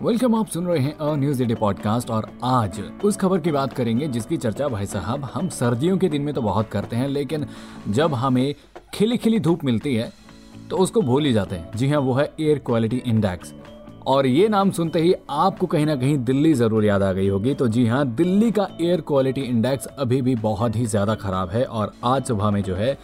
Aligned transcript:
Welcome, 0.00 0.34
आप 0.34 0.46
सुन 0.48 0.66
रहे 0.66 0.78
हैं 0.78 0.92
अ 0.94 1.14
न्यूज़ 1.14 1.42
डे 1.44 1.54
पॉडकास्ट 1.54 2.10
और 2.10 2.26
आज 2.44 2.80
उस 3.04 3.16
खबर 3.16 3.40
की 3.40 3.50
बात 3.52 3.72
करेंगे 3.72 4.06
जिसकी 4.08 4.36
चर्चा 4.36 4.68
भाई 4.68 4.86
साहब, 4.86 5.24
हम 5.24 5.48
सर्दियों 5.48 5.98
के 5.98 6.08
दिन 6.08 6.22
में 6.22 6.32
तो 6.34 6.42
बहुत 6.42 6.68
करते 6.68 6.96
हैं, 6.96 7.08
लेकिन 7.08 7.44
जब 7.88 8.14
हमें 8.14 8.54
खिली 8.94 9.16
खिली 9.16 9.40
धूप 9.40 9.64
मिलती 9.64 9.94
है 9.94 10.10
तो 10.70 10.76
उसको 10.76 11.02
भूल 11.02 11.26
ही 11.26 11.32
जाते 11.32 11.56
हैं। 11.56 11.76
जी 11.76 11.88
हाँ 11.88 12.00
वो 12.00 12.14
है 12.14 12.24
एयर 12.40 12.58
क्वालिटी 12.58 13.02
इंडेक्स 13.06 13.52
और 14.06 14.26
ये 14.26 14.48
नाम 14.48 14.70
सुनते 14.70 15.00
ही 15.00 15.14
आपको 15.30 15.66
कहीं 15.66 15.86
ना 15.86 15.96
कहीं 15.96 16.16
दिल्ली 16.24 16.54
ज़रूर 16.54 16.84
याद 16.84 17.02
आ 17.02 17.12
गई 17.12 17.28
होगी। 17.28 17.54
तो 17.54 17.68
जी 17.68 17.86
हाँ 17.86 18.04
दिल्ली 18.08 18.50
का 18.50 18.68
एयर 18.80 19.00
क्वालिटी 19.02 19.40
इंडेक्स 19.42 19.86
अभी 19.88 20.22
भी 20.22 20.34
बहुत 20.40 20.76
ही 20.76 20.86
ज़्यादा 20.86 21.14
खराब 21.16 21.50
है 21.50 21.64
और 21.64 21.92
आज 22.04 22.24
सुबह 22.24 22.50
में 22.50 22.62
जो 22.62 22.74
है 22.76 22.98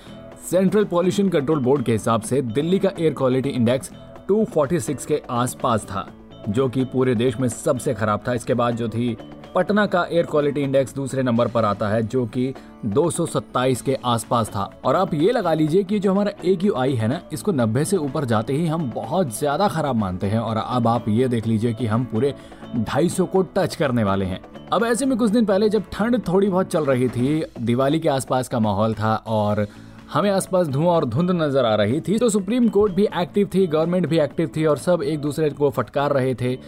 सेंट्रल 0.51 0.85
पॉल्यूशन 0.87 1.29
कंट्रोल 1.29 1.61
बोर्ड 1.61 1.85
के 1.85 1.93
हिसाब 1.93 2.23
से 2.23 2.43
दिल्ली 2.43 2.79
का 2.79 2.93
एयर 2.99 3.15
क्वालिटी 3.15 3.51
इंडेक्स 3.51 3.91
246 4.31 5.05
के 5.07 5.23
आसपास 5.31 5.85
था। 5.85 6.09
जो 6.49 6.69
कि 6.69 6.85
पूरे 6.85 7.15
देश 7.15 7.39
में 7.41 7.49
सबसे 7.49 7.95
खराब 7.95 8.23
था। 8.29 8.33
इसके 8.33 8.55
बाद 8.55 8.77
जो 8.77 8.89
थी, 8.89 9.17
पटना 9.55 9.85
का 9.87 10.05
एयर 10.13 10.27
क्वालिटी 10.27 10.61
इंडेक्स 10.61 10.95
दूसरे 10.95 11.23
नंबर 11.23 11.49
पर 11.49 11.65
आता 11.65 11.89
है, 11.89 12.03
जो 12.03 12.25
कि 12.27 12.53
227 12.87 13.83
के 13.83 13.97
आसपास 14.05 14.49
था। 14.49 14.65
और 14.85 14.97
आप 14.97 15.15
ये 15.15 15.33
लगा 15.33 15.53
लीजिए 15.55 15.85
कि 15.85 15.99
जो 15.99 16.13
हमारा 16.13 16.33
ए 16.45 16.55
क्यू 16.57 16.75
आई 16.75 16.95
है 16.95 17.09
ना, 17.09 17.21
इसको 17.33 17.53
90 17.53 17.85
से 17.85 17.97
ऊपर 17.97 18.25
जाते 18.25 18.53
ही 18.53 18.67
हम 18.67 18.91
बहुत 18.91 19.39
ज़्यादा 19.39 19.69
खराब 19.69 19.97
मानते 19.97 20.27
हैं। 20.27 20.39
और 20.39 20.57
अब 20.57 20.89
आप 20.89 21.09
ये 21.09 21.29
देख 21.29 21.47
लीजिए 21.47 21.73
कि 21.73 21.87
हम 21.87 22.05
पूरे 22.05 22.35
250 22.77 23.27
को 23.27 23.43
टच 23.57 23.77
करने 23.77 24.05
वाले 24.05 24.25
हैं। 24.25 24.41
अब 24.73 24.85
ऐसे 24.85 25.07
में 25.07 25.17
कुछ 25.19 25.31
दिन 25.31 25.45
पहले 25.45 25.69
जब 25.69 25.85
ठंड 25.93 26.21
थोड़ी 26.29 26.49
बहुत 26.49 26.71
चल 26.71 26.85
रही 26.85 27.09
थी, 27.09 27.43
दिवाली 27.61 27.99
के 28.01 28.09
आसपास 28.09 28.49
का 28.49 28.59
माहौल 28.59 28.95
था 28.95 29.15
और 29.17 29.67
हमें 30.13 30.31
आसपास 30.31 30.67
धुआँ 30.69 30.87
और 30.87 31.05
धुंध 31.05 31.31
नज़र 31.31 31.65
आ 31.65 31.75
रही 31.75 32.01
थी 32.01 32.19
तो 32.19 32.29
सुप्रीम 32.29 32.69
कोर्ट 32.69 32.93
भी 32.93 33.07
एक्टिव 33.17 33.49
थी 33.55 33.67
गवर्नमेंट 33.67 34.07
भी 34.07 34.19
एक्टिव 34.19 34.51
थी 34.57 34.65
और 34.65 34.79
सब 34.79 35.03
एक 35.03 35.21
दूसरे 35.21 35.51
को 35.51 35.71
फटकार 35.71 36.13
रहे 36.13 36.35
थे 36.35 36.59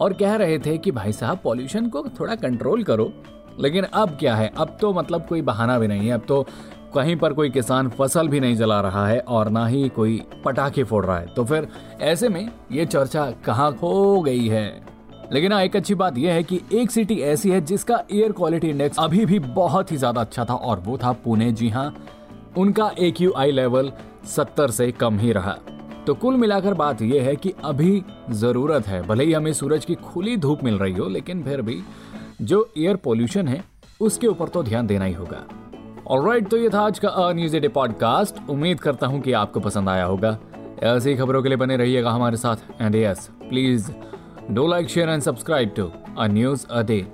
और 0.00 0.12
कह 0.12 0.34
रहे 0.34 0.58
थे 0.58 0.76
कि 0.78 0.90
भाई 0.90 1.12
साहब 1.12 1.38
पॉल्यूशन 1.44 1.88
को 1.88 2.04
थोड़ा 2.20 2.34
कंट्रोल 2.34 2.82
करो। 2.84 3.12
लेकिन 3.60 3.84
अब 3.84 4.16
क्या 4.20 4.34
है? 4.36 4.50
अब 4.58 4.76
तो 4.80 4.92
मतलब 4.92 5.26
कोई 5.26 5.42
बहाना 5.42 5.78
भी 5.78 5.86
नहीं 5.86 6.06
है। 6.06 6.12
अब 6.12 6.24
तो 6.28 6.42
कहीं 6.94 7.16
पर 7.16 7.32
कोई 7.32 7.50
किसान 7.50 7.88
फ़सल 7.88 8.28
भी 8.28 8.40
नहीं 8.40 8.56
जला 8.56 8.80
रहा 8.80 9.06
है 9.06 9.18
और 9.18 9.48
ना 9.48 9.66
ही 9.66 9.88
कोई 9.88 10.20
पटाखे 10.44 10.84
फोड़ 10.84 11.04
रहा 11.06 11.18
है। 11.18 11.26
तो 11.26 11.44
फिर 11.44 11.68
ऐसे 12.00 12.28
में 12.28 12.48
ये 12.72 12.86
चर्चा 12.86 13.30
कहाँ 13.44 13.72
खो 13.72 14.20
गई 14.20 14.46
है? 14.48 14.66
लेकिन 15.32 15.52
हाँ 15.52 15.62
एक 15.62 15.76
अच्छी 15.76 15.94
बात 15.94 16.18
यह 16.18 16.32
है 16.32 16.42
कि 16.42 16.60
एक 16.72 16.90
सिटी 16.90 17.18
ऐसी 17.22 17.50
है 17.50 17.60
जिसका 17.60 18.02
एयर 18.12 18.32
क्वालिटी 18.32 18.68
इंडेक्स 18.68 18.98
अभी 18.98 19.24
भी 19.26 19.38
बहुत 19.38 19.92
ही 19.92 19.96
ज़्यादा 19.96 20.20
अच्छा 20.20 20.44
था 20.44 20.54
और 20.54 20.80
वो 20.80 20.98
था 20.98 21.12
पुणे। 21.24 21.50
जी 21.52 21.68
हाँ 21.68 21.94
उनका 22.58 22.90
ए 22.98 23.10
क्यू 23.10 23.32
आई 23.36 23.50
लेवल 23.50 23.92
70 24.26 24.70
से 24.70 24.92
कम 24.92 25.18
ही 25.18 25.32
रहा। 25.32 25.56
तो 26.06 26.14
कुल 26.14 26.34
मिलाकर 26.34 26.74
बात 26.74 27.02
यह 27.02 27.22
है 27.22 27.36
कि 27.36 27.52
अभी 27.64 28.04
ज़रूरत 28.30 28.86
है। 28.86 29.02
भले 29.02 29.24
ही 29.24 29.32
हमें 29.32 29.52
सूरज 29.52 29.84
की 29.84 29.94
खुली 29.94 30.36
धूप 30.36 30.64
मिल 30.64 30.78
रही 30.78 30.92
हो, 30.92 31.08
लेकिन 31.08 31.42
फिर 31.42 31.62
भी 31.62 31.82
जो 32.42 32.68
एयर 32.78 32.96
पोल्यूशन 32.96 33.48
है, 33.48 33.64
उसके 34.00 34.26
ऊपर 34.26 34.48
तो 34.48 34.62
ध्यान 34.62 34.86
देना 34.86 35.04
ही 35.04 35.12
होगा। 35.12 35.44
और 36.06 36.18
ऑलराइट 36.18 36.48
तो 36.48 36.56
ये 36.56 36.70
था 36.70 36.80
आज 36.80 36.98
का 36.98 37.08
अ 37.08 37.32
न्यूज़ 37.32 37.56
डे 37.56 37.68
पॉडकास्ट 37.68 38.50
उम्मीद 38.50 38.80
करता 38.80 39.06
हूँ 39.06 39.20
कि 39.20 39.32
आपको 39.32 39.60
पसंद 39.60 39.88
आया 39.88 40.04
होगा। 40.04 40.38
ऐसी 40.82 41.14
खबरों 41.16 41.42
के 41.42 41.48
लिए 41.48 41.58
बने 41.58 41.76
रहिएगा 41.76 42.10
हमारे 42.10 42.36
साथ। 42.36 42.56
And 42.80 42.96
yes 42.96 43.30
please 43.48 43.90
do 44.50 44.66
like 44.66 44.88
share 44.88 45.08
and 45.08 45.22
subscribe 45.22 45.72
to 45.76 45.90
a 46.18 46.26
news 46.26 46.66
a 46.66 46.82
day 46.82 47.06